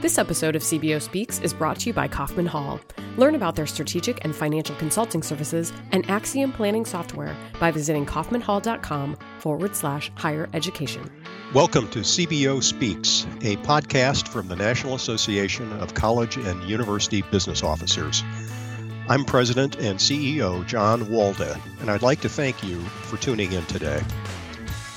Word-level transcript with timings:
This 0.00 0.16
episode 0.16 0.54
of 0.54 0.62
CBO 0.62 1.02
Speaks 1.02 1.40
is 1.40 1.52
brought 1.52 1.80
to 1.80 1.88
you 1.88 1.92
by 1.92 2.06
Kaufman 2.06 2.46
Hall. 2.46 2.78
Learn 3.16 3.34
about 3.34 3.56
their 3.56 3.66
strategic 3.66 4.24
and 4.24 4.32
financial 4.32 4.76
consulting 4.76 5.24
services 5.24 5.72
and 5.90 6.08
Axiom 6.08 6.52
planning 6.52 6.84
software 6.84 7.36
by 7.58 7.72
visiting 7.72 8.06
kaufmanhall.com 8.06 9.16
forward 9.40 9.74
slash 9.74 10.12
higher 10.14 10.48
education. 10.52 11.10
Welcome 11.52 11.88
to 11.88 12.00
CBO 12.00 12.62
Speaks, 12.62 13.26
a 13.40 13.56
podcast 13.64 14.28
from 14.28 14.46
the 14.46 14.54
National 14.54 14.94
Association 14.94 15.72
of 15.80 15.94
College 15.94 16.36
and 16.36 16.62
University 16.62 17.22
Business 17.22 17.64
Officers. 17.64 18.22
I'm 19.08 19.24
President 19.24 19.80
and 19.80 19.98
CEO 19.98 20.64
John 20.64 21.06
Walda, 21.06 21.60
and 21.80 21.90
I'd 21.90 22.02
like 22.02 22.20
to 22.20 22.28
thank 22.28 22.62
you 22.62 22.78
for 22.80 23.16
tuning 23.16 23.50
in 23.50 23.64
today. 23.66 24.00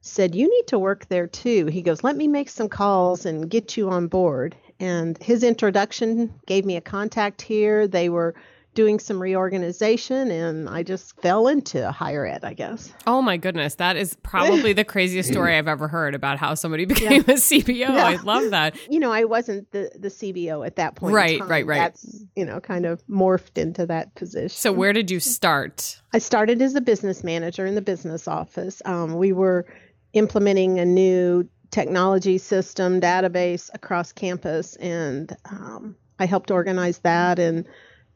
said, 0.00 0.36
You 0.36 0.48
need 0.48 0.68
to 0.68 0.78
work 0.78 1.08
there 1.08 1.26
too. 1.26 1.66
He 1.66 1.82
goes, 1.82 2.04
Let 2.04 2.16
me 2.16 2.28
make 2.28 2.50
some 2.50 2.68
calls 2.68 3.26
and 3.26 3.50
get 3.50 3.76
you 3.76 3.90
on 3.90 4.06
board 4.06 4.54
and 4.80 5.20
his 5.22 5.42
introduction 5.42 6.32
gave 6.46 6.64
me 6.64 6.76
a 6.76 6.80
contact 6.80 7.42
here. 7.42 7.86
They 7.86 8.08
were 8.08 8.34
doing 8.78 9.00
some 9.00 9.20
reorganization 9.20 10.30
and 10.30 10.68
I 10.68 10.84
just 10.84 11.20
fell 11.20 11.48
into 11.48 11.90
higher 11.90 12.24
ed, 12.24 12.44
I 12.44 12.54
guess. 12.54 12.92
Oh 13.08 13.20
my 13.20 13.36
goodness. 13.36 13.74
That 13.74 13.96
is 13.96 14.16
probably 14.22 14.72
the 14.72 14.84
craziest 14.84 15.30
story 15.30 15.56
I've 15.56 15.66
ever 15.66 15.88
heard 15.88 16.14
about 16.14 16.38
how 16.38 16.54
somebody 16.54 16.84
became 16.94 17.24
yeah. 17.26 17.34
a 17.34 17.38
CBO. 17.38 17.76
Yeah. 17.76 18.06
I 18.06 18.16
love 18.22 18.50
that. 18.50 18.76
You 18.88 19.00
know, 19.00 19.10
I 19.10 19.24
wasn't 19.24 19.70
the, 19.72 19.90
the 19.98 20.08
CBO 20.08 20.64
at 20.64 20.76
that 20.76 20.94
point. 20.94 21.12
Right, 21.12 21.40
right, 21.40 21.66
right. 21.66 21.78
That's, 21.78 22.24
you 22.36 22.44
know, 22.44 22.60
kind 22.60 22.86
of 22.86 23.04
morphed 23.06 23.58
into 23.58 23.84
that 23.86 24.14
position. 24.14 24.56
So 24.56 24.72
where 24.72 24.92
did 24.92 25.10
you 25.10 25.20
start? 25.20 26.00
I 26.12 26.18
started 26.18 26.62
as 26.62 26.74
a 26.74 26.80
business 26.80 27.24
manager 27.24 27.66
in 27.66 27.74
the 27.74 27.82
business 27.82 28.28
office. 28.28 28.80
Um, 28.84 29.16
we 29.16 29.32
were 29.32 29.66
implementing 30.12 30.78
a 30.78 30.84
new 30.84 31.48
technology 31.70 32.38
system 32.38 33.00
database 33.00 33.70
across 33.74 34.12
campus, 34.12 34.76
and 34.76 35.36
um, 35.50 35.96
I 36.18 36.26
helped 36.26 36.50
organize 36.50 36.98
that 36.98 37.38
and 37.38 37.66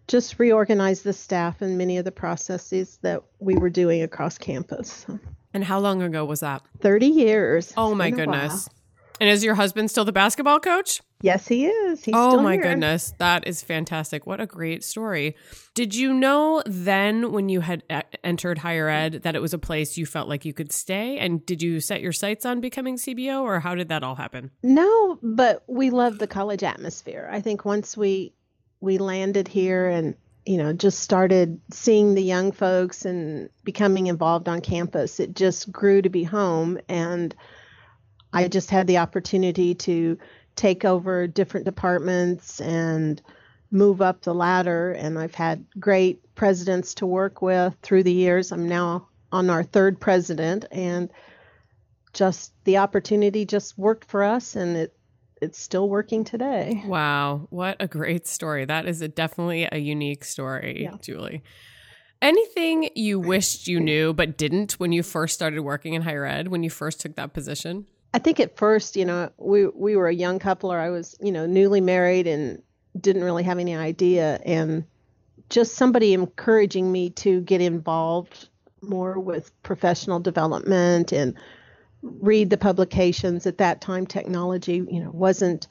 just 0.09 0.39
reorganize 0.39 1.03
the 1.03 1.13
staff 1.13 1.63
and 1.63 1.79
many 1.79 1.99
of 1.99 2.05
the 2.05 2.13
processes 2.13 2.99
that 3.03 3.23
we 3.39 3.55
were 3.55 3.71
doing 3.71 4.03
across 4.03 4.39
campus. 4.39 5.07
And 5.55 5.65
how 5.65 5.79
long 5.79 6.03
ago 6.03 6.25
was 6.25 6.41
that? 6.41 6.63
30 6.81 7.07
years. 7.07 7.73
Oh 7.77 7.95
my 7.95 8.11
goodness. 8.11 8.69
And 9.23 9.31
is 9.31 9.45
your 9.45 9.55
husband 9.55 9.89
still 9.89 10.05
the 10.05 10.11
basketball 10.11 10.59
coach? 10.59 11.01
Yes, 11.21 11.47
he 11.47 11.67
is. 11.67 12.05
He's 12.05 12.13
oh 12.13 12.43
my 12.43 12.55
here. 12.55 12.63
goodness, 12.65 13.15
that 13.19 13.47
is 13.47 13.63
fantastic! 13.63 14.27
What 14.27 14.41
a 14.41 14.47
great 14.47 14.83
story. 14.83 15.37
Did 15.75 15.95
you 15.95 16.13
know 16.13 16.61
then, 16.67 17.31
when 17.31 17.49
you 17.49 17.61
had 17.61 17.85
entered 18.25 18.59
higher 18.59 18.89
ed, 18.89 19.23
that 19.23 19.37
it 19.37 19.41
was 19.41 19.55
a 19.55 19.61
place 19.61 19.97
you 19.97 20.07
felt 20.07 20.29
like 20.29 20.45
you 20.45 20.53
could 20.53 20.73
stay? 20.73 21.19
And 21.19 21.47
did 21.47 21.63
you 21.63 21.79
set 21.79 22.01
your 22.01 22.11
sights 22.11 22.45
on 22.45 22.61
becoming 22.61 22.97
CBO, 22.97 23.43
or 23.43 23.61
how 23.61 23.77
did 23.77 23.91
that 23.91 24.03
all 24.03 24.17
happen? 24.17 24.51
No, 24.65 25.21
but 25.23 25.63
we 25.69 25.91
love 25.91 26.19
the 26.19 26.27
college 26.27 26.65
atmosphere. 26.65 27.29
I 27.31 27.41
think 27.41 27.65
once 27.65 27.97
we 27.97 28.33
we 28.81 28.99
landed 28.99 29.47
here 29.47 29.87
and 29.87 30.17
you 30.47 30.59
know 30.59 30.73
just 30.73 30.99
started 30.99 31.61
seeing 31.71 32.17
the 32.17 32.25
young 32.25 32.51
folks 32.51 33.05
and 33.05 33.51
becoming 33.63 34.09
involved 34.09 34.49
on 34.49 34.61
campus, 34.63 35.21
it 35.21 35.37
just 35.37 35.71
grew 35.71 36.03
to 36.03 36.11
be 36.11 36.25
home 36.25 36.81
and 36.89 37.37
I 38.33 38.49
just 38.49 38.71
had 38.71 38.87
the 38.87 38.99
opportunity 38.99 39.75
to 39.75 40.19
take 40.57 40.85
over 40.85 41.27
different 41.27 41.67
departments 41.67 42.61
and 42.61 43.21
move 43.71 44.03
up 44.03 44.23
the 44.23 44.35
ladder. 44.35 44.93
And 44.93 45.19
I've 45.19 45.35
had 45.35 45.65
great 45.79 46.35
presidents 46.35 46.95
to 46.95 47.07
work 47.07 47.43
with 47.43 47.77
through 47.83 48.03
the 48.03 48.13
years. 48.13 48.53
I'm 48.53 48.69
now 48.69 49.09
on 49.33 49.49
our 49.49 49.63
third 49.63 49.99
president, 49.99 50.67
and 50.71 51.11
just 52.13 52.53
the 52.65 52.77
opportunity 52.77 53.47
just 53.47 53.79
worked 53.79 54.05
for 54.05 54.23
us, 54.23 54.55
and 54.55 54.77
it 54.77 54.95
it's 55.41 55.59
still 55.59 55.89
working 55.89 56.23
today. 56.23 56.83
Wow, 56.87 57.49
what 57.51 57.77
a 57.81 57.89
great 57.89 58.27
story! 58.27 58.65
That 58.65 58.87
is 58.87 59.01
a, 59.01 59.09
definitely 59.09 59.67
a 59.73 59.79
unique 59.79 60.25
story, 60.25 60.83
yeah. 60.85 60.97
Julie. 61.01 61.43
Anything 62.21 62.91
you 62.95 63.19
wished 63.19 63.67
you 63.67 63.81
knew 63.81 64.13
but 64.13 64.37
didn't 64.37 64.75
when 64.75 64.93
you 64.93 65.03
first 65.03 65.35
started 65.35 65.63
working 65.63 65.95
in 65.95 66.03
higher 66.03 66.25
ed, 66.25 66.49
when 66.49 66.63
you 66.63 66.71
first 66.71 67.01
took 67.01 67.17
that 67.17 67.33
position? 67.33 67.87
I 68.15 68.19
think 68.19 68.41
at 68.41 68.57
first, 68.57 68.97
you 68.97 69.05
know, 69.05 69.31
we 69.39 69.67
we 69.67 69.97
were 69.97 70.09
a 70.09 70.15
young 70.15 70.39
couple, 70.39 70.73
or 70.73 70.79
I 70.79 70.91
was, 70.91 71.17
you 71.21 71.33
know, 71.33 71.47
newly 71.47 71.81
married 71.81 72.27
and 72.27 72.63
didn't 73.01 73.25
really 73.25 73.43
have 73.45 73.59
any 73.59 73.75
idea, 73.75 74.41
and 74.45 74.85
just 75.49 75.75
somebody 75.75 76.13
encouraging 76.13 76.91
me 76.93 77.11
to 77.11 77.41
get 77.41 77.61
involved 77.61 78.49
more 78.83 79.19
with 79.19 79.51
professional 79.63 80.21
development 80.21 81.13
and 81.13 81.35
read 82.03 82.51
the 82.51 82.59
publications. 82.59 83.47
At 83.47 83.59
that 83.59 83.81
time, 83.81 84.07
technology, 84.07 84.85
you 84.91 85.03
know, 85.03 85.11
wasn't 85.13 85.69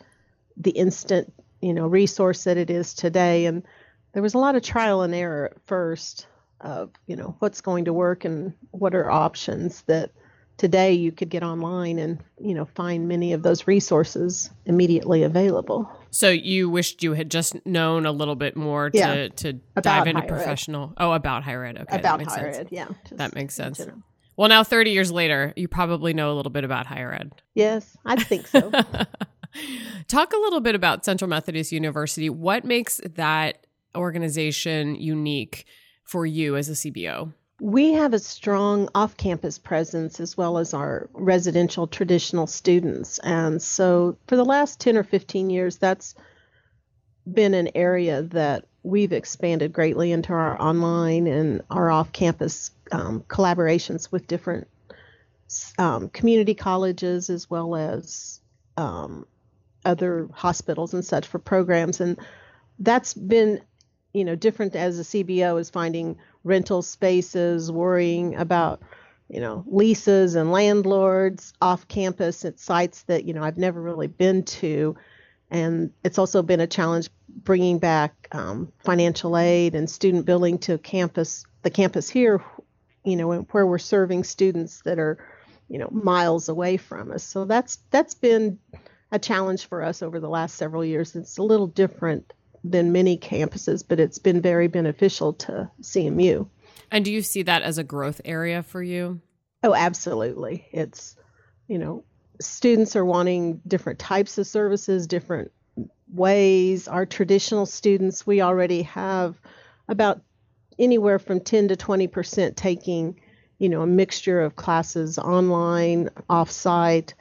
the 0.58 0.72
instant, 0.72 1.32
you 1.62 1.74
know, 1.74 1.88
resource 1.88 2.46
that 2.46 2.58
it 2.58 2.70
is 2.70 2.94
today, 2.94 3.46
and 3.46 3.64
there 4.14 4.24
was 4.24 4.34
a 4.34 4.40
lot 4.40 4.56
of 4.56 4.64
trial 4.64 5.02
and 5.04 5.14
error 5.14 5.52
at 5.54 5.62
first 5.68 6.28
of, 6.60 6.90
you 7.08 7.16
know, 7.16 7.36
what's 7.40 7.62
going 7.62 7.86
to 7.86 7.94
work 7.94 8.26
and 8.26 8.54
what 8.72 8.96
are 8.96 9.10
options 9.10 9.84
that 9.84 10.12
today 10.62 10.94
you 10.94 11.12
could 11.12 11.30
get 11.30 11.42
online 11.42 11.98
and 11.98 12.24
you 12.40 12.54
know 12.54 12.66
find 12.66 13.08
many 13.08 13.34
of 13.34 13.42
those 13.42 13.66
resources 13.66 14.52
immediately 14.68 15.24
available. 15.24 15.92
So 16.12 16.30
you 16.30 16.70
wished 16.70 17.02
you 17.02 17.14
had 17.14 17.32
just 17.32 17.56
known 17.66 18.06
a 18.06 18.12
little 18.12 18.36
bit 18.36 18.56
more 18.56 18.92
to 18.92 18.98
yeah, 18.98 19.28
to 19.38 19.54
dive 19.82 20.06
into 20.06 20.22
professional 20.22 20.90
ed. 20.90 21.04
oh 21.04 21.14
about 21.14 21.44
higher 21.44 21.66
ed. 21.66 21.80
Okay 21.80 21.98
about 21.98 22.22
higher 22.22 22.54
sense. 22.54 22.58
ed 22.58 22.68
yeah. 22.70 22.90
That 23.14 23.34
makes 23.34 23.56
sense. 23.56 23.82
well 24.38 24.50
now 24.50 24.64
30 24.64 24.92
years 24.92 25.12
later 25.12 25.52
you 25.56 25.68
probably 25.68 26.14
know 26.14 26.32
a 26.32 26.36
little 26.36 26.52
bit 26.52 26.64
about 26.64 26.86
higher 26.86 27.12
ed. 27.12 27.34
Yes 27.56 27.98
i 28.06 28.16
think 28.16 28.46
so. 28.46 28.72
Talk 30.08 30.32
a 30.32 30.38
little 30.38 30.62
bit 30.62 30.76
about 30.76 31.04
central 31.04 31.28
methodist 31.28 31.72
university. 31.74 32.30
What 32.30 32.66
makes 32.66 33.02
that 33.16 33.66
organization 33.96 34.96
unique 34.96 35.66
for 36.06 36.26
you 36.26 36.56
as 36.56 36.70
a 36.70 36.74
cbo 36.74 37.34
we 37.62 37.94
have 37.94 38.16
a 38.16 38.18
strong 38.18 38.90
off 38.96 39.16
campus 39.18 39.60
presence 39.60 40.20
as 40.20 40.36
well 40.36 40.58
as 40.58 40.74
our 40.74 41.08
residential 41.14 41.86
traditional 41.86 42.48
students. 42.48 43.20
And 43.20 43.62
so 43.62 44.18
for 44.26 44.36
the 44.36 44.44
last 44.44 44.80
10 44.80 44.98
or 44.98 45.04
15 45.04 45.52
years, 45.52 45.78
that's 45.78 46.16
been 47.32 47.54
an 47.54 47.70
area 47.76 48.24
that 48.24 48.66
we've 48.82 49.14
expanded 49.14 49.72
greatly 49.74 50.12
into 50.12 50.34
our 50.34 50.60
online 50.60 51.28
and 51.28 51.62
our 51.70 51.92
off 51.92 52.12
campus 52.12 52.72
um, 52.92 53.24
collaborations 53.28 54.12
with 54.12 54.26
different 54.26 54.68
um, 55.78 56.10
community 56.10 56.56
colleges 56.56 57.30
as 57.30 57.48
well 57.48 57.76
as 57.76 58.40
um, 58.76 59.28
other 59.86 60.28
hospitals 60.34 60.96
and 60.96 61.06
such 61.06 61.28
for 61.28 61.38
programs. 61.38 62.02
And 62.02 62.18
that's 62.80 63.14
been, 63.14 63.62
you 64.14 64.26
know, 64.26 64.34
different 64.36 64.76
as 64.76 64.98
a 64.98 65.04
CBO 65.04 65.60
is 65.60 65.70
finding 65.70 66.18
rental 66.44 66.82
spaces, 66.82 67.72
worrying 67.72 68.36
about 68.36 68.82
you 69.30 69.40
know 69.40 69.64
leases 69.68 70.36
and 70.36 70.52
landlords 70.52 71.54
off 71.62 71.88
campus 71.88 72.44
at 72.44 72.60
sites 72.60 73.04
that 73.04 73.26
you 73.26 73.34
know 73.34 73.44
I've 73.44 73.58
never 73.58 73.82
really 73.82 74.08
been 74.08 74.44
to, 74.44 74.96
and 75.50 75.92
it's 76.04 76.18
also 76.18 76.42
been 76.42 76.60
a 76.60 76.68
challenge 76.68 77.10
bringing 77.30 77.80
back 77.80 78.28
um, 78.32 78.72
financial 78.80 79.38
aid 79.38 79.76
and 79.76 79.90
student 79.90 80.26
billing 80.26 80.58
to 80.60 80.78
campus, 80.78 81.46
the 81.62 81.70
campus 81.70 82.10
here, 82.10 82.44
you 83.04 83.16
know, 83.16 83.42
where 83.52 83.66
we're 83.66 83.78
serving 83.78 84.24
students 84.24 84.82
that 84.82 85.00
are 85.00 85.18
you 85.68 85.78
know 85.78 85.90
miles 85.92 86.50
away 86.50 86.78
from 86.78 87.12
us. 87.12 87.24
So 87.24 87.46
that's 87.46 87.78
that's 87.90 88.16
been 88.16 88.60
a 89.12 89.20
challenge 89.20 89.68
for 89.68 89.84
us 89.84 90.02
over 90.02 90.20
the 90.20 90.30
last 90.30 90.56
several 90.56 90.84
years. 90.84 91.16
It's 91.16 91.38
a 91.38 91.44
little 91.44 91.68
different 91.68 92.34
than 92.64 92.92
many 92.92 93.18
campuses, 93.18 93.84
but 93.88 94.00
it's 94.00 94.20
been 94.20 94.42
very 94.42 94.68
beneficial 94.68 95.34
to 95.34 95.70
CMU. 95.82 96.48
And 96.92 97.06
do 97.06 97.12
you 97.12 97.22
see 97.22 97.44
that 97.44 97.64
as 97.64 97.78
a 97.78 97.84
growth 97.84 98.22
area 98.26 98.64
for 98.64 98.84
you? 98.84 99.22
Oh, 99.64 99.74
absolutely. 99.74 100.68
It's, 100.72 101.16
you 101.68 101.78
know, 101.78 102.04
students 102.40 102.96
are 102.96 103.06
wanting 103.06 103.62
different 103.68 104.00
types 104.00 104.38
of 104.38 104.48
services, 104.48 105.08
different 105.08 105.52
ways. 106.12 106.88
Our 106.88 107.06
traditional 107.06 107.66
students, 107.66 108.28
we 108.28 108.42
already 108.42 108.84
have 108.84 109.40
about 109.88 110.22
anywhere 110.78 111.20
from 111.20 111.40
10 111.40 111.70
to 111.70 111.76
20% 111.76 112.56
taking, 112.56 113.20
you 113.60 113.70
know, 113.70 113.82
a 113.82 113.88
mixture 113.88 114.42
of 114.42 114.56
classes 114.56 115.18
online, 115.18 116.10
offsite, 116.30 117.14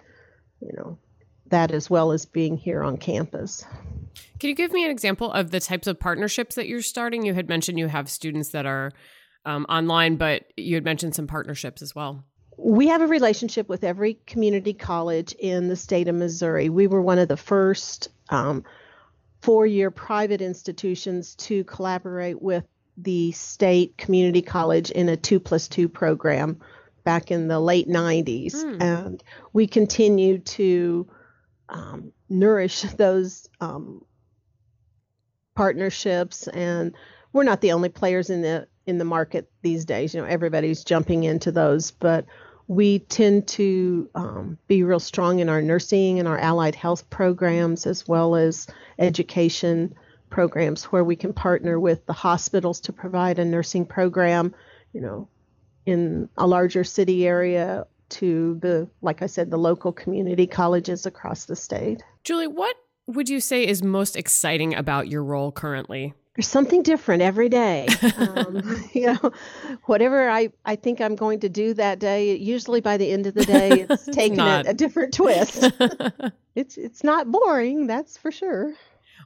you 0.61 0.73
know, 0.77 0.99
that 1.47 1.73
as 1.73 1.91
well 1.91 2.13
as 2.13 2.27
being 2.27 2.57
here 2.57 2.83
on 2.83 2.97
campus. 2.97 3.65
Can 4.39 4.49
you 4.49 4.55
give 4.55 4.73
me 4.73 4.85
an 4.85 4.91
example 4.91 5.31
of 5.33 5.51
the 5.51 5.61
types 5.61 5.87
of 5.87 6.01
partnerships 6.01 6.55
that 6.57 6.67
you're 6.67 6.83
starting? 6.83 7.25
You 7.25 7.35
had 7.35 7.49
mentioned 7.49 7.79
you 7.79 7.89
have 7.89 8.09
students 8.09 8.51
that 8.51 8.67
are 8.67 8.93
um, 9.45 9.67
online, 9.69 10.17
but 10.17 10.45
you 10.57 10.75
had 10.75 10.85
mentioned 10.85 11.15
some 11.15 11.27
partnerships 11.27 11.83
as 11.83 11.95
well. 11.95 12.25
We 12.57 12.89
have 12.89 13.01
a 13.01 13.07
relationship 13.07 13.69
with 13.69 13.85
every 13.85 14.19
community 14.27 14.75
college 14.75 15.33
in 15.39 15.69
the 15.69 15.77
state 15.77 16.09
of 16.09 16.15
Missouri. 16.15 16.69
We 16.69 16.87
were 16.87 17.01
one 17.01 17.19
of 17.19 17.29
the 17.29 17.37
first 17.37 18.09
um, 18.29 18.65
four 19.41 19.67
year 19.67 19.91
private 19.91 20.43
institutions 20.43 21.35
to 21.37 21.65
collaborate 21.65 22.43
with 22.43 22.65
the 22.97 23.33
state 23.33 23.97
community 23.97 24.43
college 24.43 24.91
in 24.91 25.09
a 25.09 25.17
two 25.17 25.41
plus 25.41 25.69
two 25.69 25.89
program 25.89 26.61
back 27.05 27.31
in 27.31 27.49
the 27.49 27.59
late 27.59 27.89
90s. 27.89 28.55
Mm. 28.55 28.83
And 28.83 29.25
we 29.55 29.67
continue 29.67 30.39
to 30.39 31.09
um, 31.71 32.13
nourish 32.31 32.83
those 32.97 33.49
um, 33.61 34.05
partnerships. 35.55 36.49
And 36.49 36.95
we're 37.33 37.45
not 37.45 37.61
the 37.61 37.73
only 37.73 37.91
players 37.91 38.31
in 38.31 38.43
the 38.43 38.67
in 38.87 38.99
the 38.99 39.05
market 39.05 39.51
these 39.63 39.85
days. 39.85 40.15
You 40.15 40.21
know, 40.21 40.27
everybody's 40.27 40.85
jumping 40.85 41.25
into 41.25 41.53
those, 41.53 41.91
but 41.91 42.25
we 42.71 43.01
tend 43.01 43.49
to 43.49 44.09
um, 44.15 44.57
be 44.69 44.85
real 44.85 45.01
strong 45.01 45.41
in 45.41 45.49
our 45.49 45.61
nursing 45.61 46.21
and 46.21 46.29
our 46.29 46.39
allied 46.39 46.77
health 46.77 47.11
programs 47.11 47.85
as 47.85 48.07
well 48.07 48.37
as 48.37 48.69
education 48.97 49.93
programs 50.31 50.85
where 50.85 51.03
we 51.03 51.17
can 51.17 51.33
partner 51.33 51.81
with 51.81 52.07
the 52.07 52.13
hospitals 52.13 52.81
to 52.81 52.93
provide 52.93 53.41
a 53.41 53.45
nursing 53.45 53.85
program 53.85 54.55
you 54.93 55.01
know 55.01 55.29
in 55.85 56.29
a 56.37 56.47
larger 56.47 56.85
city 56.85 57.27
area 57.27 57.85
to 58.11 58.59
the 58.61 58.89
like 59.03 59.23
i 59.23 59.27
said 59.27 59.51
the 59.51 59.59
local 59.59 59.93
community 59.93 60.47
colleges 60.47 61.07
across 61.07 61.47
the 61.47 61.57
state 61.57 62.03
julie 62.25 62.47
what 62.47 62.77
would 63.07 63.29
you 63.29 63.41
say 63.41 63.67
is 63.67 63.83
most 63.83 64.17
exciting 64.17 64.75
about 64.75 65.09
your 65.09 65.25
role 65.25 65.51
currently 65.51 66.15
there's 66.37 66.49
something 66.49 66.83
different 66.83 67.23
every 67.23 67.49
day. 67.49 67.87
Um, 68.21 68.87
you 68.93 69.07
know, 69.07 69.33
whatever 69.87 70.29
I, 70.29 70.51
I 70.65 70.77
think 70.77 71.01
I'm 71.01 71.17
going 71.17 71.41
to 71.41 71.49
do 71.49 71.75
that 71.75 71.99
day, 71.99 72.37
usually 72.37 72.81
by 72.81 72.97
the 72.97 73.11
end 73.11 73.27
of 73.27 73.35
the 73.35 73.45
day, 73.45 73.87
it's 73.89 74.05
taking 74.13 74.39
a, 74.39 74.63
a 74.67 74.75
different 74.75 75.15
twist. 75.15 75.71
it's 76.55 76.77
it's 76.77 77.03
not 77.03 77.31
boring, 77.31 77.87
that's 77.87 78.17
for 78.17 78.31
sure. 78.31 78.75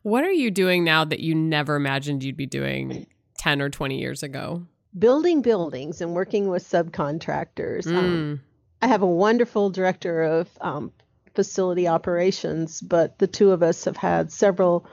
What 0.03 0.25
are 0.25 0.33
you 0.33 0.51
doing 0.51 0.85
now 0.85 1.05
that 1.05 1.21
you 1.21 1.35
never 1.35 1.77
imagined 1.77 2.23
you'd 2.23 2.37
be 2.37 2.47
doing 2.47 3.07
10 3.39 3.63
or 3.63 3.69
20 3.69 3.99
years 3.99 4.23
ago? 4.23 4.67
Building 4.99 5.43
buildings 5.43 6.01
and 6.01 6.15
working 6.15 6.49
with 6.49 6.63
subcontractors. 6.63 7.87
Mm. 7.87 7.97
Um, 7.97 8.41
I 8.85 8.87
have 8.87 9.01
a 9.01 9.07
wonderful 9.07 9.71
director 9.71 10.23
of 10.23 10.47
um, 10.61 10.93
facility 11.35 11.89
operations, 11.89 12.83
but 12.83 13.19
the 13.19 13.27
two 13.27 13.51
of 13.51 13.63
us 13.63 13.87
have 13.87 13.97
had 13.97 14.31
several 14.31 14.87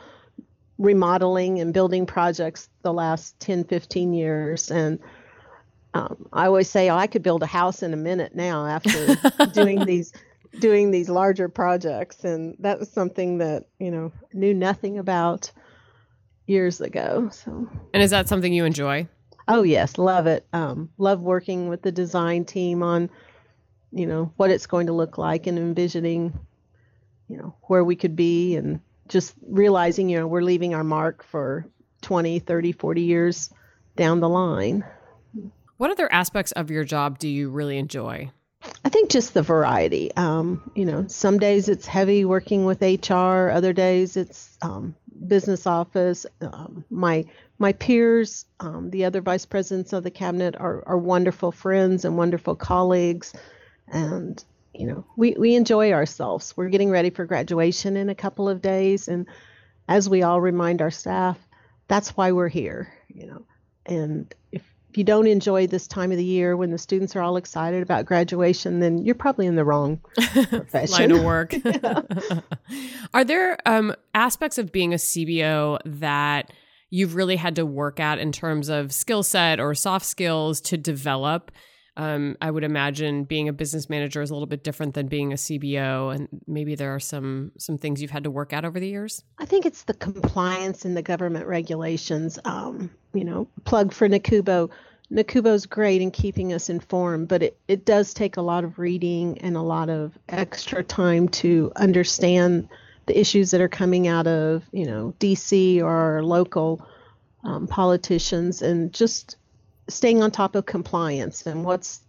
remodeling 0.77 1.59
and 1.59 1.73
building 1.73 2.05
projects 2.05 2.69
the 2.83 2.93
last 2.93 3.37
10, 3.41 3.65
15 3.65 4.13
years. 4.13 4.71
And 4.71 4.97
um, 5.93 6.29
I 6.31 6.45
always 6.45 6.69
say, 6.69 6.89
oh, 6.89 6.95
I 6.95 7.05
could 7.05 7.21
build 7.21 7.43
a 7.43 7.47
house 7.47 7.83
in 7.83 7.93
a 7.93 7.97
minute 7.97 8.33
now 8.33 8.65
after 8.65 9.17
doing 9.53 9.83
these 9.83 10.13
doing 10.59 10.91
these 10.91 11.09
larger 11.09 11.49
projects. 11.49 12.23
And 12.23 12.55
that 12.59 12.79
was 12.79 12.89
something 12.89 13.39
that, 13.39 13.65
you 13.77 13.91
know, 13.91 14.13
knew 14.31 14.53
nothing 14.53 14.99
about 14.99 15.51
years 16.47 16.79
ago. 16.79 17.27
So 17.29 17.67
And 17.93 18.01
is 18.01 18.11
that 18.11 18.29
something 18.29 18.53
you 18.53 18.63
enjoy? 18.63 19.09
Oh 19.49 19.63
yes, 19.63 19.97
love 19.97 20.27
it. 20.27 20.47
Um, 20.53 20.91
love 20.97 21.19
working 21.19 21.67
with 21.67 21.81
the 21.81 21.91
design 21.91 22.45
team 22.45 22.83
on, 22.83 23.09
you 23.91 24.05
know, 24.05 24.31
what 24.37 24.51
it's 24.51 24.67
going 24.67 24.87
to 24.87 24.93
look 24.93 25.17
like 25.17 25.47
and 25.47 25.57
envisioning, 25.57 26.37
you 27.27 27.37
know, 27.37 27.55
where 27.63 27.83
we 27.83 27.95
could 27.95 28.15
be 28.15 28.55
and 28.55 28.79
just 29.07 29.33
realizing, 29.47 30.09
you 30.09 30.19
know, 30.19 30.27
we're 30.27 30.41
leaving 30.41 30.73
our 30.73 30.83
mark 30.83 31.23
for 31.23 31.67
20, 32.01 32.39
30, 32.39 32.71
40 32.71 33.01
years 33.01 33.53
down 33.95 34.19
the 34.19 34.29
line. 34.29 34.83
What 35.77 35.91
other 35.91 36.11
aspects 36.11 36.51
of 36.53 36.71
your 36.71 36.83
job 36.83 37.19
do 37.19 37.27
you 37.27 37.49
really 37.49 37.77
enjoy? 37.77 38.31
I 38.85 38.89
think 38.89 39.09
just 39.09 39.33
the 39.33 39.41
variety. 39.41 40.13
Um, 40.15 40.71
you 40.75 40.85
know, 40.85 41.05
some 41.07 41.39
days 41.39 41.67
it's 41.67 41.87
heavy 41.87 42.25
working 42.25 42.65
with 42.65 42.81
HR, 42.81 43.49
other 43.49 43.73
days 43.73 44.15
it's 44.15 44.57
um, 44.61 44.95
business 45.27 45.65
office. 45.65 46.25
Um, 46.41 46.85
my 46.89 47.25
my 47.57 47.73
peers, 47.73 48.45
um, 48.59 48.89
the 48.89 49.05
other 49.05 49.21
vice 49.21 49.45
presidents 49.45 49.93
of 49.93 50.03
the 50.03 50.11
cabinet, 50.11 50.55
are, 50.59 50.83
are 50.87 50.97
wonderful 50.97 51.51
friends 51.51 52.05
and 52.05 52.17
wonderful 52.17 52.55
colleagues, 52.55 53.33
and 53.87 54.43
you 54.73 54.85
know, 54.85 55.05
we, 55.17 55.35
we 55.37 55.55
enjoy 55.55 55.91
ourselves. 55.91 56.55
We're 56.55 56.69
getting 56.69 56.89
ready 56.89 57.09
for 57.09 57.25
graduation 57.25 57.97
in 57.97 58.09
a 58.09 58.15
couple 58.15 58.47
of 58.47 58.61
days. 58.61 59.07
And 59.07 59.27
as 59.87 60.09
we 60.09 60.23
all 60.23 60.39
remind 60.39 60.81
our 60.81 60.91
staff, 60.91 61.37
that's 61.87 62.15
why 62.15 62.31
we're 62.31 62.47
here, 62.47 62.91
you 63.09 63.27
know. 63.27 63.45
And 63.85 64.33
if, 64.51 64.63
if 64.89 64.97
you 64.97 65.03
don't 65.03 65.27
enjoy 65.27 65.67
this 65.67 65.87
time 65.87 66.11
of 66.11 66.17
the 66.17 66.23
year 66.23 66.55
when 66.55 66.71
the 66.71 66.77
students 66.77 67.15
are 67.15 67.21
all 67.21 67.35
excited 67.35 67.83
about 67.83 68.05
graduation, 68.05 68.79
then 68.79 68.99
you're 68.99 69.15
probably 69.15 69.45
in 69.45 69.55
the 69.55 69.65
wrong 69.65 69.99
profession. 70.33 70.91
line 71.09 71.11
of 71.11 71.23
work. 71.23 71.53
are 73.13 73.23
there 73.23 73.57
um, 73.65 73.93
aspects 74.13 74.57
of 74.57 74.71
being 74.71 74.93
a 74.93 74.97
CBO 74.97 75.79
that 75.85 76.51
you've 76.89 77.15
really 77.15 77.35
had 77.35 77.55
to 77.57 77.65
work 77.65 77.99
at 77.99 78.19
in 78.19 78.31
terms 78.31 78.69
of 78.69 78.93
skill 78.93 79.23
set 79.23 79.59
or 79.59 79.75
soft 79.75 80.05
skills 80.05 80.61
to 80.61 80.77
develop? 80.77 81.51
Um, 81.97 82.37
I 82.41 82.49
would 82.49 82.63
imagine 82.63 83.25
being 83.25 83.49
a 83.49 83.53
business 83.53 83.89
manager 83.89 84.21
is 84.21 84.29
a 84.29 84.33
little 84.33 84.47
bit 84.47 84.63
different 84.63 84.93
than 84.93 85.07
being 85.07 85.33
a 85.33 85.35
CBO, 85.35 86.15
and 86.15 86.29
maybe 86.47 86.75
there 86.75 86.95
are 86.95 86.99
some 86.99 87.51
some 87.57 87.77
things 87.77 88.01
you've 88.01 88.11
had 88.11 88.23
to 88.23 88.31
work 88.31 88.53
out 88.53 88.63
over 88.63 88.79
the 88.79 88.87
years. 88.87 89.23
I 89.39 89.45
think 89.45 89.65
it's 89.65 89.83
the 89.83 89.93
compliance 89.93 90.85
and 90.85 90.95
the 90.95 91.01
government 91.01 91.47
regulations. 91.47 92.39
Um, 92.45 92.89
you 93.13 93.25
know, 93.25 93.47
plug 93.65 93.93
for 93.93 94.07
NACUBO. 94.07 94.69
NACUBO's 95.11 95.65
great 95.65 96.01
in 96.01 96.11
keeping 96.11 96.53
us 96.53 96.69
informed, 96.69 97.27
but 97.27 97.43
it, 97.43 97.57
it 97.67 97.83
does 97.83 98.13
take 98.13 98.37
a 98.37 98.41
lot 98.41 98.63
of 98.63 98.79
reading 98.79 99.37
and 99.39 99.57
a 99.57 99.61
lot 99.61 99.89
of 99.89 100.17
extra 100.29 100.83
time 100.83 101.27
to 101.27 101.73
understand 101.75 102.69
the 103.07 103.19
issues 103.19 103.51
that 103.51 103.59
are 103.59 103.67
coming 103.67 104.07
out 104.07 104.27
of, 104.27 104.63
you 104.71 104.85
know, 104.85 105.13
DC 105.19 105.81
or 105.81 106.23
local 106.23 106.87
um, 107.43 107.67
politicians 107.67 108.61
and 108.61 108.93
just 108.93 109.35
staying 109.87 110.21
on 110.21 110.31
top 110.31 110.55
of 110.55 110.65
compliance 110.65 111.45
and 111.45 111.63
what's 111.63 112.01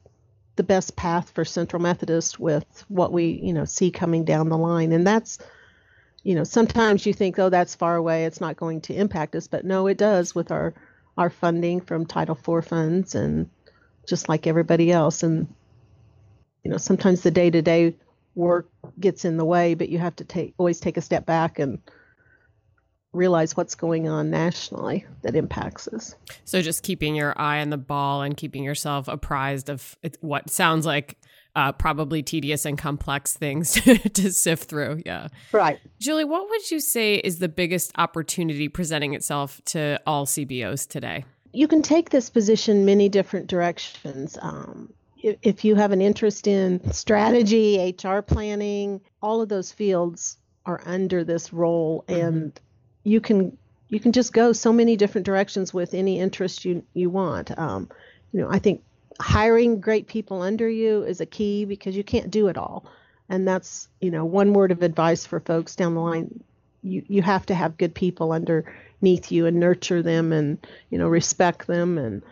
the 0.57 0.63
best 0.63 0.97
path 0.97 1.31
for 1.31 1.45
Central 1.45 1.81
Methodist 1.81 2.39
with 2.39 2.85
what 2.89 3.13
we, 3.13 3.41
you 3.43 3.53
know, 3.53 3.65
see 3.65 3.91
coming 3.91 4.25
down 4.25 4.49
the 4.49 4.59
line. 4.59 4.93
And 4.93 5.07
that's, 5.07 5.39
you 6.23 6.35
know, 6.35 6.45
sometimes 6.45 7.07
you 7.07 7.13
think, 7.13 7.39
oh, 7.39 7.49
that's 7.49 7.75
far 7.75 7.97
away, 7.97 8.27
it's 8.27 8.41
not 8.41 8.57
going 8.57 8.83
to 8.83 8.95
impact 8.95 9.35
us, 9.35 9.49
but 9.49 9.65
no, 9.65 9.87
it 9.87 9.99
does 9.99 10.35
with 10.35 10.51
our 10.51 10.75
our 11.19 11.31
funding 11.31 11.81
from 11.81 12.07
Title 12.07 12.37
IV 12.37 12.67
funds 12.67 13.15
and 13.15 13.51
just 14.07 14.29
like 14.29 14.47
everybody 14.47 14.91
else. 14.91 15.23
And 15.23 15.47
you 16.65 16.71
know, 16.71 16.79
sometimes 16.79 17.23
the 17.23 17.31
day 17.31 17.51
to 17.51 17.61
day 17.61 17.97
work 18.35 18.69
gets 18.99 19.25
in 19.25 19.37
the 19.37 19.45
way, 19.45 19.75
but 19.75 19.89
you 19.89 19.99
have 19.99 20.17
to 20.17 20.25
take 20.25 20.55
always 20.59 20.81
take 20.81 20.97
a 20.97 21.03
step 21.03 21.27
back 21.27 21.59
and 21.59 21.79
realize 23.13 23.57
what's 23.57 23.75
going 23.75 24.09
on 24.09 24.31
nationally 24.31 25.05
that 25.23 25.37
impacts 25.37 25.87
us. 25.89 26.15
So 26.45 26.63
just 26.63 26.83
keeping 26.83 27.15
your 27.15 27.39
eye 27.39 27.61
on 27.61 27.71
the 27.71 27.77
ball 27.77 28.23
and 28.23 28.37
keeping 28.37 28.65
yourself 28.65 29.09
apprised 29.09 29.69
of 29.69 29.97
what 30.21 30.51
sounds 30.51 30.87
like 30.87 31.19
uh, 31.55 31.73
probably 31.73 32.23
tedious 32.23 32.65
and 32.65 32.79
complex 32.79 33.35
things 33.35 33.73
to 34.15 34.33
sift 34.33 34.69
through. 34.69 35.03
Yeah. 35.05 35.29
Right. 35.53 35.79
Julie, 36.01 36.25
what 36.25 36.49
would 36.49 36.71
you 36.71 36.81
say 36.81 37.17
is 37.17 37.39
the 37.39 37.49
biggest 37.49 37.93
opportunity 37.97 38.69
presenting 38.69 39.15
itself 39.15 39.61
to 39.67 40.01
all 40.07 40.27
CBOs 40.27 40.89
today? 40.89 41.25
You 41.53 41.69
can 41.69 41.83
take 41.83 42.11
this 42.11 42.31
position 42.31 42.87
many 42.87 43.11
different 43.11 43.49
directions. 43.49 44.39
Um, 44.41 44.93
if, 45.23 45.37
if 45.43 45.65
you 45.65 45.75
have 45.75 45.93
an 45.93 46.01
interest 46.01 46.47
in 46.47 46.91
strategy, 46.93 47.95
HR 48.03 48.21
planning, 48.21 49.03
all 49.21 49.43
of 49.43 49.51
those 49.51 49.71
fields 49.71 50.39
are 50.65 50.81
under 50.87 51.25
this 51.25 51.53
role. 51.53 52.05
Mm-hmm. 52.09 52.27
And 52.27 52.61
you 53.05 53.21
can 53.21 53.57
you 53.89 54.01
can 54.01 54.13
just 54.13 54.33
go 54.33 54.53
so 54.53 54.73
many 54.73 54.97
different 54.97 55.27
directions 55.27 55.75
with 55.75 55.95
any 55.95 56.19
interest 56.19 56.65
you 56.65 56.83
you 56.95 57.11
want. 57.11 57.57
Um, 57.59 57.89
you 58.33 58.41
know, 58.41 58.49
I 58.51 58.59
think 58.59 58.83
hiring 59.21 59.81
great 59.81 60.07
people 60.07 60.43
under 60.43 60.69
you 60.69 61.03
is 61.03 61.21
a 61.21 61.27
key 61.27 61.65
because 61.65 61.97
you 61.97 62.05
can't 62.05 62.31
do 62.31 62.49
it 62.49 62.57
all. 62.57 62.87
And 63.29 63.47
that's, 63.47 63.89
you 64.01 64.11
know, 64.11 64.25
one 64.25 64.53
word 64.53 64.73
of 64.73 64.83
advice 64.83 65.25
for 65.25 65.41
folks 65.41 65.77
down 65.77 65.95
the 65.95 66.01
line. 66.01 66.43
You 66.83 67.05
you 67.09 67.23
have 67.23 67.47
to 67.47 67.55
have 67.55 67.79
good 67.79 67.95
people 67.95 68.33
underneath 68.33 69.31
you 69.31 69.47
and 69.47 69.61
nurture 69.61 70.03
them 70.03 70.33
and, 70.33 70.59
you 70.91 70.99
know, 70.99 71.09
respect 71.09 71.67
them 71.67 71.99
and 71.99 72.23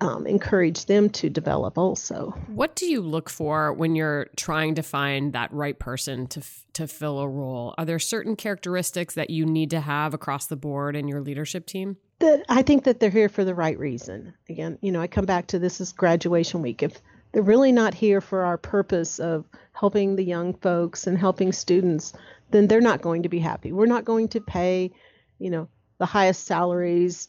um, 0.00 0.26
encourage 0.26 0.86
them 0.86 1.08
to 1.10 1.30
develop 1.30 1.78
also. 1.78 2.34
What 2.48 2.74
do 2.76 2.86
you 2.86 3.00
look 3.00 3.30
for 3.30 3.72
when 3.72 3.94
you're 3.94 4.28
trying 4.36 4.74
to 4.74 4.82
find 4.82 5.32
that 5.32 5.52
right 5.52 5.78
person 5.78 6.26
to 6.28 6.40
f- 6.40 6.64
to 6.74 6.86
fill 6.86 7.20
a 7.20 7.28
role? 7.28 7.74
Are 7.78 7.84
there 7.84 7.98
certain 7.98 8.36
characteristics 8.36 9.14
that 9.14 9.30
you 9.30 9.46
need 9.46 9.70
to 9.70 9.80
have 9.80 10.12
across 10.12 10.46
the 10.46 10.56
board 10.56 10.96
in 10.96 11.08
your 11.08 11.20
leadership 11.20 11.66
team? 11.66 11.96
That 12.18 12.44
I 12.48 12.62
think 12.62 12.84
that 12.84 13.00
they're 13.00 13.10
here 13.10 13.28
for 13.28 13.44
the 13.44 13.54
right 13.54 13.78
reason. 13.78 14.34
Again, 14.48 14.78
you 14.82 14.90
know, 14.92 15.00
I 15.00 15.06
come 15.06 15.26
back 15.26 15.46
to 15.48 15.58
this 15.58 15.80
is 15.80 15.92
graduation 15.92 16.62
week. 16.62 16.82
If 16.82 17.00
they're 17.32 17.42
really 17.42 17.72
not 17.72 17.94
here 17.94 18.20
for 18.20 18.42
our 18.42 18.58
purpose 18.58 19.18
of 19.18 19.44
helping 19.72 20.16
the 20.16 20.24
young 20.24 20.54
folks 20.54 21.06
and 21.06 21.18
helping 21.18 21.52
students, 21.52 22.12
then 22.50 22.68
they're 22.68 22.80
not 22.80 23.02
going 23.02 23.24
to 23.24 23.28
be 23.28 23.40
happy. 23.40 23.72
We're 23.72 23.86
not 23.86 24.04
going 24.04 24.28
to 24.28 24.40
pay, 24.40 24.92
you 25.38 25.50
know, 25.50 25.68
the 25.98 26.06
highest 26.06 26.46
salaries, 26.46 27.28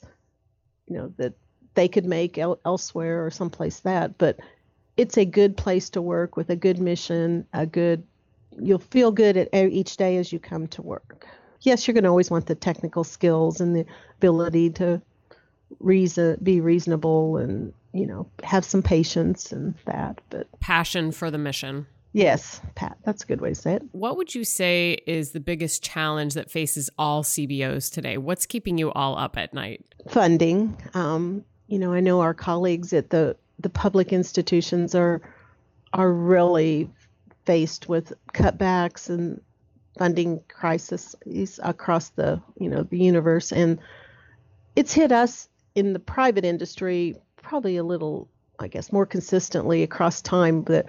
you 0.87 0.97
know, 0.97 1.13
that 1.17 1.33
they 1.75 1.87
could 1.87 2.05
make 2.05 2.37
el- 2.37 2.59
elsewhere 2.65 3.25
or 3.25 3.29
someplace 3.29 3.81
that. 3.81 4.17
But 4.17 4.39
it's 4.97 5.17
a 5.17 5.25
good 5.25 5.55
place 5.57 5.89
to 5.91 6.01
work 6.01 6.35
with 6.37 6.49
a 6.49 6.55
good 6.55 6.79
mission, 6.79 7.45
a 7.53 7.65
good, 7.65 8.03
you'll 8.59 8.79
feel 8.79 9.11
good 9.11 9.37
at 9.37 9.53
each 9.53 9.97
day 9.97 10.17
as 10.17 10.31
you 10.31 10.39
come 10.39 10.67
to 10.69 10.81
work. 10.81 11.25
Yes, 11.61 11.87
you're 11.87 11.93
going 11.93 12.03
to 12.03 12.09
always 12.09 12.31
want 12.31 12.47
the 12.47 12.55
technical 12.55 13.03
skills 13.03 13.59
and 13.59 13.75
the 13.75 13.85
ability 14.17 14.71
to 14.71 15.01
reason, 15.79 16.37
be 16.41 16.61
reasonable 16.61 17.37
and, 17.37 17.73
you 17.93 18.05
know, 18.05 18.27
have 18.43 18.63
some 18.63 18.81
patience 18.81 19.51
and 19.51 19.75
that. 19.85 20.21
But 20.29 20.47
passion 20.59 21.11
for 21.11 21.31
the 21.31 21.37
mission. 21.37 21.87
Yes, 22.13 22.61
Pat, 22.75 22.97
that's 23.03 23.23
a 23.23 23.27
good 23.27 23.41
way 23.41 23.49
to 23.49 23.55
say 23.55 23.73
it. 23.73 23.83
What 23.91 24.15
would 24.15 24.33
you 24.33 24.45
say 24.45 24.99
is 25.05 25.31
the 25.31 25.41
biggest 25.41 25.83
challenge 25.83 26.33
that 26.35 26.49
faces 26.49 26.89
all 26.97 27.23
CBOs 27.23 27.91
today? 27.91 28.17
What's 28.17 28.45
keeping 28.45 28.77
you 28.77 28.89
all 28.93 29.17
up 29.17 29.37
at 29.37 29.53
night? 29.53 29.83
Funding. 30.07 30.77
Um, 30.93 31.43
you 31.67 31.79
know, 31.79 31.93
I 31.93 31.99
know 31.99 32.21
our 32.21 32.33
colleagues 32.33 32.93
at 32.93 33.09
the 33.09 33.35
the 33.59 33.69
public 33.69 34.13
institutions 34.13 34.95
are 34.95 35.21
are 35.93 36.11
really 36.11 36.89
faced 37.45 37.87
with 37.87 38.13
cutbacks 38.33 39.09
and 39.09 39.41
funding 39.97 40.41
crises 40.49 41.15
across 41.63 42.09
the 42.09 42.41
you 42.59 42.69
know 42.69 42.83
the 42.83 42.97
universe. 42.97 43.51
And 43.51 43.79
it's 44.75 44.93
hit 44.93 45.11
us 45.11 45.47
in 45.75 45.93
the 45.93 45.99
private 45.99 46.45
industry 46.45 47.15
probably 47.41 47.77
a 47.77 47.83
little 47.83 48.27
i 48.59 48.67
guess 48.67 48.91
more 48.91 49.05
consistently 49.05 49.83
across 49.83 50.21
time 50.21 50.61
but 50.61 50.85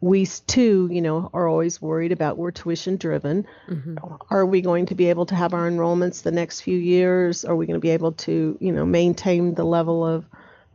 we 0.00 0.26
too, 0.26 0.88
you 0.92 1.02
know, 1.02 1.28
are 1.34 1.48
always 1.48 1.82
worried 1.82 2.12
about 2.12 2.38
we're 2.38 2.52
tuition 2.52 2.96
driven. 2.96 3.46
Mm-hmm. 3.68 3.96
Are 4.30 4.46
we 4.46 4.60
going 4.60 4.86
to 4.86 4.94
be 4.94 5.10
able 5.10 5.26
to 5.26 5.34
have 5.34 5.54
our 5.54 5.68
enrollments 5.68 6.22
the 6.22 6.30
next 6.30 6.60
few 6.60 6.78
years? 6.78 7.44
Are 7.44 7.56
we 7.56 7.66
going 7.66 7.80
to 7.80 7.80
be 7.80 7.90
able 7.90 8.12
to, 8.12 8.56
you 8.60 8.72
know, 8.72 8.86
maintain 8.86 9.54
the 9.54 9.64
level 9.64 10.06
of 10.06 10.24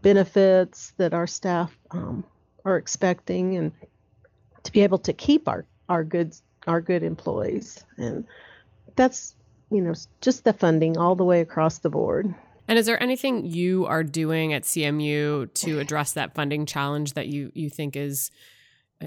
benefits 0.01 0.91
that 0.97 1.13
our 1.13 1.27
staff 1.27 1.73
um, 1.91 2.25
are 2.65 2.75
expecting, 2.77 3.55
and 3.55 3.71
to 4.63 4.71
be 4.71 4.81
able 4.81 4.99
to 4.99 5.13
keep 5.13 5.47
our 5.47 5.65
our 5.87 6.03
good 6.03 6.35
our 6.67 6.81
good 6.81 7.03
employees? 7.03 7.81
And 7.97 8.25
that's, 8.97 9.35
you 9.71 9.79
know, 9.79 9.93
just 10.19 10.43
the 10.43 10.51
funding 10.51 10.97
all 10.97 11.15
the 11.15 11.23
way 11.23 11.39
across 11.39 11.77
the 11.77 11.89
board. 11.89 12.33
And 12.67 12.77
is 12.77 12.85
there 12.85 13.01
anything 13.01 13.45
you 13.45 13.85
are 13.85 14.03
doing 14.03 14.53
at 14.53 14.63
CMU 14.63 15.53
to 15.53 15.79
address 15.79 16.13
that 16.13 16.35
funding 16.35 16.65
challenge 16.65 17.13
that 17.13 17.27
you 17.27 17.53
you 17.53 17.69
think 17.69 17.95
is 17.95 18.29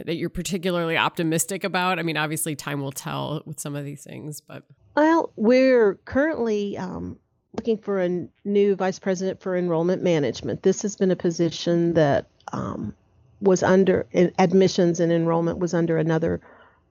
that 0.04 0.16
you're 0.16 0.30
particularly 0.30 0.96
optimistic 0.96 1.64
about? 1.64 1.98
I 1.98 2.02
mean, 2.02 2.16
obviously, 2.16 2.54
time 2.56 2.80
will 2.80 2.92
tell 2.92 3.42
with 3.46 3.60
some 3.60 3.74
of 3.74 3.84
these 3.84 4.04
things, 4.04 4.40
but. 4.40 4.64
Well, 4.94 5.32
we're 5.36 5.94
currently 6.04 6.76
um, 6.78 7.18
looking 7.54 7.78
for 7.78 8.00
a 8.00 8.28
new 8.44 8.76
vice 8.76 8.98
president 8.98 9.40
for 9.40 9.56
enrollment 9.56 10.02
management. 10.02 10.62
This 10.62 10.82
has 10.82 10.96
been 10.96 11.10
a 11.10 11.16
position 11.16 11.94
that 11.94 12.26
um, 12.52 12.94
was 13.40 13.62
under 13.62 14.06
admissions 14.38 15.00
and 15.00 15.12
enrollment 15.12 15.58
was 15.58 15.74
under 15.74 15.98
another 15.98 16.40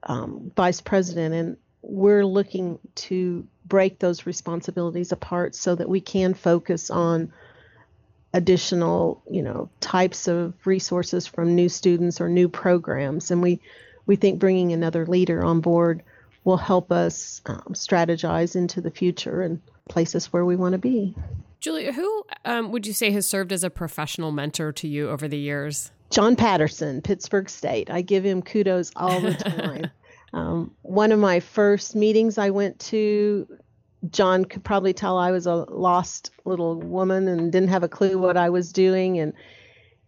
um, 0.04 0.52
vice 0.56 0.82
president, 0.82 1.34
and 1.34 1.58
we're 1.82 2.26
looking 2.26 2.80
to 2.96 3.48
break 3.66 4.00
those 4.00 4.26
responsibilities 4.26 5.12
apart 5.12 5.56
so 5.56 5.76
that 5.76 5.90
we 5.90 6.02
can 6.02 6.34
focus 6.34 6.90
on 6.90 7.32
additional, 8.36 9.24
you 9.32 9.42
know, 9.42 9.70
types 9.80 10.27
of 10.27 10.54
resources 10.65 11.25
from 11.25 11.56
new 11.56 11.70
students 11.70 12.20
or 12.20 12.27
new 12.27 12.50
programs. 12.50 13.32
And 13.32 13.42
we, 13.42 13.62
we 14.06 14.18
think 14.18 14.39
bringing 14.39 14.74
another 14.74 15.06
leader 15.06 15.42
on 15.42 15.62
board 15.62 16.04
will 16.44 16.58
help 16.58 16.92
us 16.92 17.42
um, 17.46 17.72
strategize 17.72 18.58
into 18.58 18.82
the 18.82 18.92
future 18.92 19.42
and 19.42 19.62
places 19.88 20.34
where 20.34 20.44
we 20.44 20.58
want 20.58 20.74
to 20.74 20.77
be. 20.77 21.15
Julia, 21.62 21.94
who 21.94 22.25
um, 22.44 22.72
would 22.72 22.86
you 22.86 22.92
say 22.92 23.10
has 23.12 23.25
served 23.25 23.54
as 23.54 23.63
a 23.63 23.70
professional 23.70 24.34
mentor 24.34 24.74
to 24.74 24.88
you 24.88 25.10
over 25.10 25.30
the 25.30 25.39
years? 25.39 25.92
John 26.10 26.36
Patterson, 26.36 27.01
Pittsburg 27.01 27.50
State. 27.50 27.89
I 27.89 28.01
give 28.01 28.25
him 28.25 28.42
kudos 28.42 28.92
all 28.98 29.22
the 29.22 29.34
time. 29.34 29.89
um, 30.34 30.72
one 30.82 31.13
of 31.13 31.20
my 31.20 31.39
first 31.39 31.96
meetings 31.96 32.38
I 32.38 32.50
went 32.50 32.80
to 32.80 33.48
John 34.12 34.46
could 34.46 34.64
probably 34.64 34.94
tell 34.94 35.18
I 35.18 35.32
was 35.32 35.48
a 35.48 35.56
lost 35.56 36.32
little 36.46 36.80
woman 36.80 37.28
and 37.28 37.52
didn't 37.52 37.70
have 37.70 37.84
a 37.84 37.90
clue 37.90 38.18
what 38.18 38.38
I 38.38 38.50
was 38.50 38.72
doing. 38.72 39.20
And 39.20 39.34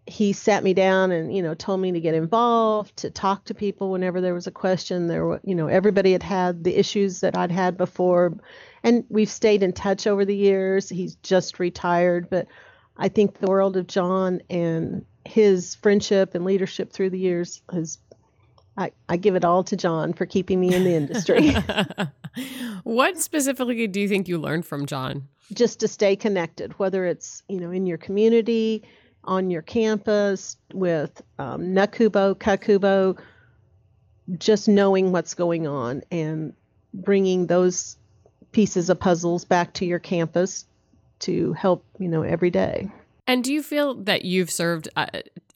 he 0.05 0.33
sat 0.33 0.63
me 0.63 0.73
down 0.73 1.11
and, 1.11 1.35
you 1.35 1.41
know, 1.41 1.53
told 1.53 1.81
me 1.81 1.91
to 1.91 1.99
get 1.99 2.13
involved, 2.13 2.95
to 2.97 3.09
talk 3.09 3.45
to 3.45 3.53
people 3.53 3.91
whenever 3.91 4.21
there 4.21 4.33
was 4.33 4.47
a 4.47 4.51
question. 4.51 5.07
There 5.07 5.25
were, 5.25 5.41
you 5.43 5.55
know, 5.55 5.67
everybody 5.67 6.13
had 6.13 6.23
had 6.23 6.63
the 6.63 6.77
issues 6.77 7.19
that 7.21 7.37
I'd 7.37 7.51
had 7.51 7.77
before. 7.77 8.37
And 8.83 9.03
we've 9.09 9.29
stayed 9.29 9.63
in 9.63 9.73
touch 9.73 10.07
over 10.07 10.23
the 10.23 10.35
years. 10.35 10.87
He's 10.87 11.15
just 11.15 11.59
retired. 11.59 12.29
But 12.29 12.47
I 12.97 13.09
think 13.09 13.37
the 13.37 13.47
world 13.47 13.75
of 13.77 13.87
John 13.87 14.41
and 14.49 15.05
his 15.25 15.75
friendship 15.75 16.35
and 16.35 16.45
leadership 16.45 16.93
through 16.93 17.09
the 17.09 17.19
years 17.19 17.61
has 17.71 17.97
I, 18.77 18.91
I 19.09 19.17
give 19.17 19.35
it 19.35 19.43
all 19.43 19.63
to 19.63 19.75
John 19.75 20.13
for 20.13 20.25
keeping 20.25 20.59
me 20.59 20.73
in 20.73 20.83
the 20.83 20.93
industry. 20.93 21.53
what 22.83 23.17
specifically 23.17 23.87
do 23.87 23.99
you 23.99 24.07
think 24.07 24.27
you 24.27 24.37
learned 24.37 24.65
from 24.65 24.85
John? 24.85 25.27
Just 25.53 25.79
to 25.79 25.87
stay 25.87 26.15
connected, 26.15 26.77
whether 26.77 27.05
it's 27.05 27.41
you 27.47 27.59
know 27.59 27.71
in 27.71 27.87
your 27.87 27.97
community, 27.97 28.83
on 29.23 29.49
your 29.49 29.61
campus, 29.61 30.57
with 30.73 31.21
um, 31.39 31.73
NACUBO, 31.73 32.35
CACUBO, 32.35 33.17
just 34.37 34.67
knowing 34.67 35.11
what's 35.11 35.33
going 35.33 35.65
on 35.65 36.03
and 36.11 36.53
bringing 36.93 37.47
those 37.47 37.97
pieces 38.51 38.89
of 38.89 38.99
puzzles 38.99 39.45
back 39.45 39.73
to 39.73 39.85
your 39.85 39.99
campus 39.99 40.65
to 41.19 41.53
help 41.53 41.83
you 41.97 42.07
know 42.07 42.21
every 42.21 42.51
day. 42.51 42.91
And 43.25 43.43
do 43.43 43.51
you 43.51 43.61
feel 43.61 43.95
that 44.03 44.23
you've 44.23 44.49
served 44.49 44.87
uh, 44.95 45.07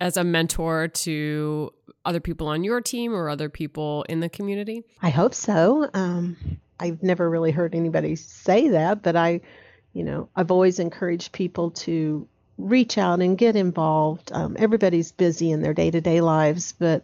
as 0.01 0.17
a 0.17 0.23
mentor 0.23 0.89
to 0.89 1.71
other 2.05 2.19
people 2.19 2.47
on 2.47 2.63
your 2.63 2.81
team 2.81 3.13
or 3.13 3.29
other 3.29 3.49
people 3.49 4.03
in 4.09 4.19
the 4.19 4.29
community? 4.29 4.83
I 5.01 5.09
hope 5.09 5.33
so. 5.33 5.89
Um, 5.93 6.37
I've 6.79 7.03
never 7.03 7.29
really 7.29 7.51
heard 7.51 7.75
anybody 7.75 8.15
say 8.15 8.69
that, 8.69 9.03
but 9.03 9.15
I, 9.15 9.41
you 9.93 10.03
know, 10.03 10.29
I've 10.35 10.51
always 10.51 10.79
encouraged 10.79 11.31
people 11.31 11.71
to 11.71 12.27
reach 12.57 12.97
out 12.97 13.21
and 13.21 13.37
get 13.37 13.55
involved. 13.55 14.31
Um, 14.31 14.55
everybody's 14.57 15.11
busy 15.11 15.51
in 15.51 15.61
their 15.61 15.73
day 15.73 15.91
to 15.91 16.01
day 16.01 16.21
lives, 16.21 16.73
but 16.77 17.03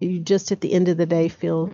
you 0.00 0.18
just 0.18 0.52
at 0.52 0.60
the 0.60 0.72
end 0.72 0.88
of 0.88 0.96
the 0.96 1.06
day 1.06 1.28
feel 1.28 1.72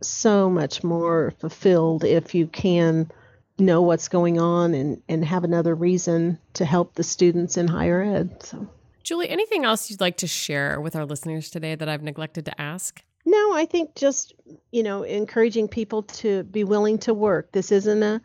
so 0.00 0.50
much 0.50 0.82
more 0.84 1.32
fulfilled 1.38 2.04
if 2.04 2.34
you 2.34 2.46
can 2.46 3.10
know 3.58 3.82
what's 3.82 4.08
going 4.08 4.38
on 4.38 4.74
and, 4.74 5.02
and 5.08 5.24
have 5.24 5.44
another 5.44 5.74
reason 5.74 6.38
to 6.54 6.64
help 6.64 6.94
the 6.94 7.02
students 7.02 7.56
in 7.56 7.68
higher 7.68 8.02
ed. 8.02 8.42
So, 8.42 8.68
Julie, 9.06 9.28
anything 9.30 9.64
else 9.64 9.88
you'd 9.88 10.00
like 10.00 10.16
to 10.16 10.26
share 10.26 10.80
with 10.80 10.96
our 10.96 11.06
listeners 11.06 11.48
today 11.48 11.76
that 11.76 11.88
I've 11.88 12.02
neglected 12.02 12.44
to 12.46 12.60
ask? 12.60 13.00
No, 13.24 13.54
I 13.54 13.64
think 13.64 13.94
just, 13.94 14.34
you 14.72 14.82
know, 14.82 15.04
encouraging 15.04 15.68
people 15.68 16.02
to 16.02 16.42
be 16.42 16.64
willing 16.64 16.98
to 16.98 17.14
work. 17.14 17.52
This 17.52 17.70
isn't 17.70 18.02
a 18.02 18.20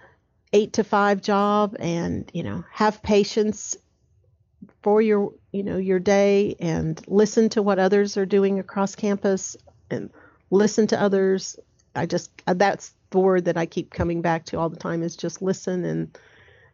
8 0.54 0.74
to 0.74 0.84
5 0.84 1.22
job 1.22 1.76
and, 1.80 2.30
you 2.34 2.42
know, 2.42 2.66
have 2.72 3.04
patience 3.04 3.78
for 4.82 5.04
your, 5.04 5.32
you 5.52 5.62
know, 5.62 5.78
your 5.78 6.00
day 6.00 6.56
and 6.60 7.00
listen 7.08 7.50
to 7.50 7.62
what 7.62 7.78
others 7.78 8.18
are 8.18 8.26
doing 8.26 8.58
across 8.58 8.96
campus 8.96 9.56
and 9.92 10.10
listen 10.50 10.88
to 10.88 11.00
others. 11.00 11.60
I 11.96 12.08
just 12.08 12.32
that's 12.48 12.96
the 13.12 13.20
word 13.20 13.46
that 13.46 13.58
I 13.58 13.68
keep 13.68 13.94
coming 13.94 14.24
back 14.24 14.46
to 14.46 14.58
all 14.58 14.70
the 14.70 14.78
time 14.78 15.04
is 15.04 15.16
just 15.16 15.44
listen 15.44 15.86
and 15.86 16.18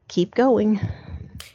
keep 0.07 0.33
going. 0.33 0.79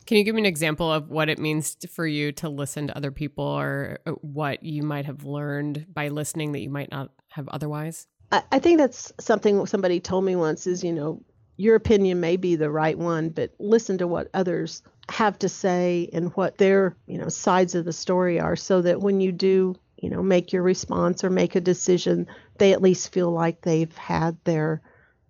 Can 0.06 0.16
you 0.16 0.24
give 0.24 0.34
me 0.34 0.42
an 0.42 0.46
example 0.46 0.92
of 0.92 1.08
what 1.08 1.28
it 1.28 1.38
means 1.38 1.76
for 1.90 2.06
you 2.06 2.32
to 2.32 2.48
listen 2.48 2.88
to 2.88 2.96
other 2.96 3.10
people 3.10 3.44
or 3.44 3.98
uh, 4.06 4.12
what 4.12 4.62
you 4.62 4.82
might 4.82 5.06
have 5.06 5.24
learned 5.24 5.86
by 5.92 6.08
listening 6.08 6.52
that 6.52 6.60
you 6.60 6.70
might 6.70 6.90
not 6.90 7.10
have 7.28 7.48
otherwise? 7.48 8.06
I, 8.30 8.42
I 8.52 8.58
think 8.58 8.78
that's 8.78 9.12
something 9.20 9.66
somebody 9.66 10.00
told 10.00 10.24
me 10.24 10.36
once 10.36 10.66
is, 10.66 10.82
you 10.84 10.92
know, 10.92 11.22
your 11.56 11.76
opinion 11.76 12.20
may 12.20 12.36
be 12.36 12.56
the 12.56 12.70
right 12.70 12.98
one, 12.98 13.28
but 13.28 13.52
listen 13.58 13.98
to 13.98 14.06
what 14.06 14.28
others 14.34 14.82
have 15.08 15.38
to 15.40 15.48
say 15.48 16.08
and 16.12 16.30
what 16.30 16.58
their, 16.58 16.96
you 17.06 17.18
know, 17.18 17.28
sides 17.28 17.74
of 17.74 17.84
the 17.84 17.92
story 17.92 18.40
are 18.40 18.56
so 18.56 18.82
that 18.82 19.00
when 19.00 19.20
you 19.20 19.32
do 19.32 19.76
you 20.02 20.10
know, 20.10 20.22
make 20.22 20.52
your 20.52 20.62
response 20.62 21.22
or 21.22 21.30
make 21.30 21.54
a 21.54 21.60
decision, 21.60 22.26
they 22.58 22.72
at 22.72 22.82
least 22.82 23.12
feel 23.12 23.30
like 23.30 23.62
they've 23.62 23.96
had 23.96 24.36
their 24.44 24.82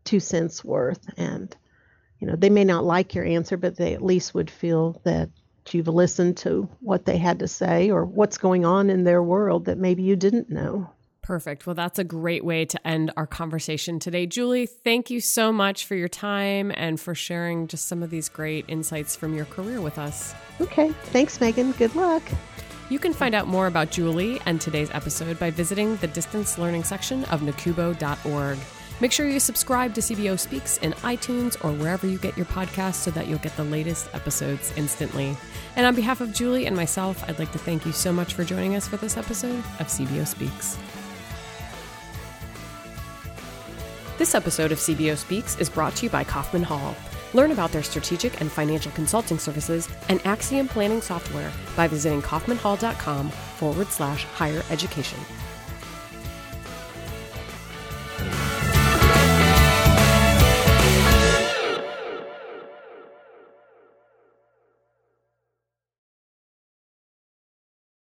two 0.03 0.19
cents 0.19 0.65
worth. 0.65 1.07
And, 1.19 1.55
you 2.23 2.29
know, 2.29 2.37
they 2.37 2.51
may 2.51 2.63
not 2.63 2.85
like 2.85 3.17
your 3.17 3.25
answer, 3.25 3.57
but 3.57 3.77
they 3.77 3.95
at 3.95 4.01
least 4.01 4.33
would 4.33 4.49
feel 4.49 5.01
that 5.03 5.29
you've 5.73 5.89
listened 5.89 6.37
to 6.37 6.69
what 6.79 7.05
they 7.05 7.19
had 7.19 7.41
to 7.41 7.49
say 7.49 7.91
or 7.91 8.05
what's 8.05 8.39
going 8.39 8.65
on 8.65 8.91
in 8.91 9.03
their 9.03 9.21
world 9.21 9.65
that 9.65 9.77
maybe 9.77 10.05
you 10.05 10.15
didn't 10.15 10.49
know. 10.49 10.89
Perfect. 11.21 11.67
Well, 11.67 11.75
that's 11.75 11.99
a 11.99 12.05
great 12.05 12.45
way 12.45 12.65
to 12.65 12.87
end 12.87 13.11
our 13.17 13.27
conversation 13.27 13.99
today. 13.99 14.27
Julie, 14.27 14.67
thank 14.67 15.11
you 15.11 15.21
so 15.21 15.53
much 15.53 15.85
for 15.85 15.97
your 15.97 16.07
time 16.07 16.71
and 16.77 17.01
for 17.01 17.13
sharing 17.13 17.67
just 17.67 17.87
some 17.87 18.05
of 18.05 18.11
these 18.11 18.29
great 18.29 18.67
insights 18.69 19.17
from 19.17 19.35
your 19.35 19.47
career 19.47 19.81
with 19.81 19.99
us. 19.99 20.33
Okay. 20.61 20.91
Thanks, 21.07 21.41
Megan. 21.41 21.73
Good 21.73 21.97
luck. 21.97 22.23
You 22.89 23.01
can 23.01 23.13
find 23.13 23.35
out 23.35 23.49
more 23.49 23.67
about 23.67 23.91
Julie 23.91 24.41
and 24.47 24.61
today's 24.61 24.91
episode 24.93 25.41
by 25.41 25.51
visiting 25.51 25.97
the 25.97 26.07
distance 26.07 26.57
learning 26.57 26.85
section 26.85 27.25
of 27.25 27.41
nacubo.org. 27.41 28.59
Make 29.03 29.11
sure 29.11 29.27
you 29.27 29.41
subscribe 29.41 29.95
to 29.95 30.01
CBO 30.01 30.39
Speaks 30.39 30.77
in 30.77 30.93
iTunes 30.93 31.57
or 31.65 31.73
wherever 31.73 32.07
you 32.07 32.19
get 32.19 32.37
your 32.37 32.47
podcasts 32.47 32.95
so 32.95 33.11
that 33.11 33.27
you'll 33.27 33.41
get 33.41 33.57
the 33.57 33.65
latest 33.65 34.09
episodes 34.15 34.73
instantly. 34.77 35.37
And 35.75 35.85
on 35.85 35.97
behalf 35.97 36.21
of 36.21 36.33
Julie 36.33 36.67
and 36.67 36.77
myself, 36.77 37.29
I'd 37.29 37.41
like 37.41 37.51
to 37.51 37.59
thank 37.59 37.85
you 37.85 37.91
so 37.91 38.13
much 38.13 38.35
for 38.35 38.45
joining 38.45 38.77
us 38.77 38.87
for 38.87 38.97
this 38.99 39.17
episode 39.17 39.59
of 39.81 39.89
CBO 39.89 40.25
Speaks. 40.25 40.79
This 44.19 44.37
episode 44.37 44.71
of 44.71 44.79
CBO 44.79 45.17
Speaks 45.17 45.59
is 45.59 45.69
brought 45.69 45.97
to 45.97 46.07
you 46.07 46.11
by 46.11 46.23
Kaufman 46.23 46.63
Hall. 46.63 46.95
Learn 47.35 47.51
about 47.51 47.73
their 47.73 47.83
strategic 47.83 48.41
and 48.41 48.53
financial 48.53 48.93
consulting 48.93 49.41
services 49.41 49.89
and 50.11 50.25
Axiom 50.25 50.69
planning 50.69 51.01
software 51.01 51.51
by 51.75 51.89
visiting 51.89 52.23
kaufmanhall.com 52.23 53.31
forward 53.31 53.89
slash 53.89 54.23
higher 54.27 54.63
education. 54.71 55.19